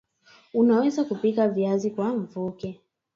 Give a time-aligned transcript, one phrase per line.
[0.53, 2.81] Unaweza kupika Viazi kwa mvuke